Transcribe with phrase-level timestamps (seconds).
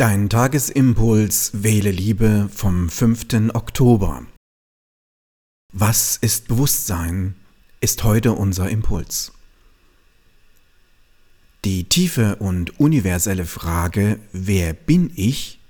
[0.00, 3.52] Dein Tagesimpuls Wähle Liebe vom 5.
[3.52, 4.24] Oktober.
[5.74, 7.34] Was ist Bewusstsein?
[7.82, 9.32] ist heute unser Impuls.
[11.66, 15.60] Die tiefe und universelle Frage, wer bin ich,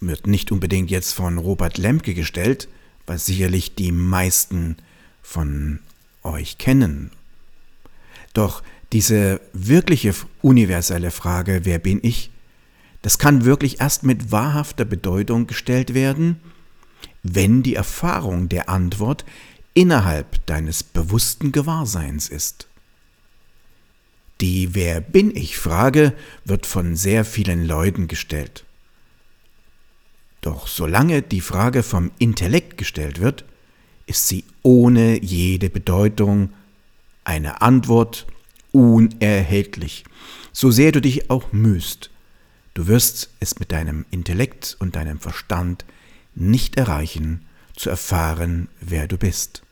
[0.00, 2.68] wird nicht unbedingt jetzt von Robert Lemke gestellt,
[3.06, 4.76] was sicherlich die meisten
[5.22, 5.78] von
[6.22, 7.10] euch kennen.
[8.34, 8.62] Doch
[8.92, 12.32] diese wirkliche universelle Frage, wer bin ich,
[13.02, 16.40] das kann wirklich erst mit wahrhafter Bedeutung gestellt werden,
[17.22, 19.24] wenn die Erfahrung der Antwort
[19.74, 22.68] innerhalb deines bewussten Gewahrseins ist.
[24.40, 28.64] Die Wer bin ich Frage wird von sehr vielen Leuten gestellt.
[30.40, 33.44] Doch solange die Frage vom Intellekt gestellt wird,
[34.06, 36.52] ist sie ohne jede Bedeutung
[37.22, 38.26] eine Antwort
[38.72, 40.04] unerhältlich,
[40.52, 42.11] so sehr du dich auch mühst.
[42.74, 45.84] Du wirst es mit deinem Intellekt und deinem Verstand
[46.34, 49.62] nicht erreichen, zu erfahren, wer du bist.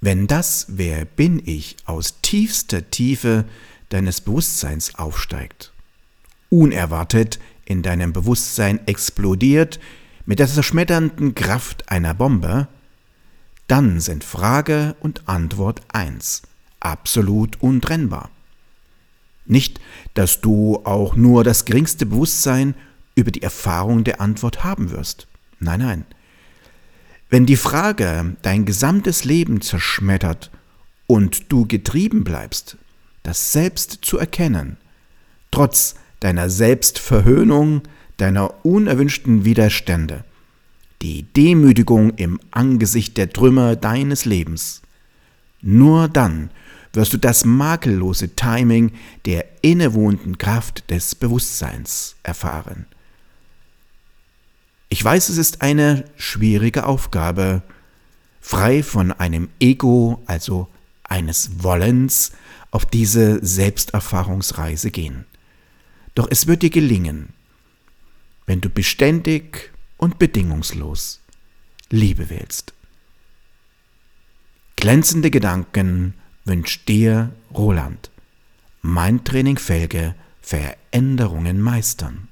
[0.00, 3.44] Wenn das Wer bin ich aus tiefster Tiefe
[3.90, 5.72] deines Bewusstseins aufsteigt,
[6.50, 9.78] unerwartet in deinem Bewusstsein explodiert
[10.26, 12.66] mit der zerschmetternden Kraft einer Bombe,
[13.68, 16.42] dann sind Frage und Antwort eins,
[16.80, 18.30] absolut untrennbar.
[19.52, 19.80] Nicht,
[20.14, 22.74] dass du auch nur das geringste Bewusstsein
[23.14, 25.28] über die Erfahrung der Antwort haben wirst.
[25.60, 26.04] Nein, nein.
[27.28, 30.50] Wenn die Frage dein gesamtes Leben zerschmettert
[31.06, 32.78] und du getrieben bleibst,
[33.22, 34.78] das Selbst zu erkennen,
[35.50, 37.82] trotz deiner Selbstverhöhnung,
[38.16, 40.24] deiner unerwünschten Widerstände,
[41.02, 44.80] die Demütigung im Angesicht der Trümmer deines Lebens,
[45.60, 46.50] nur dann
[46.92, 48.92] wirst du das makellose Timing
[49.24, 52.86] der innewohnten Kraft des Bewusstseins erfahren.
[54.88, 57.62] Ich weiß, es ist eine schwierige Aufgabe,
[58.40, 60.68] frei von einem Ego, also
[61.04, 62.32] eines Wollens,
[62.70, 65.24] auf diese Selbsterfahrungsreise gehen.
[66.14, 67.30] Doch es wird dir gelingen,
[68.44, 71.20] wenn du beständig und bedingungslos
[71.88, 72.74] Liebe wählst.
[74.76, 76.14] Glänzende Gedanken
[76.44, 78.10] wünscht dir Roland.
[78.80, 82.28] Mein Training Felge Veränderungen meistern.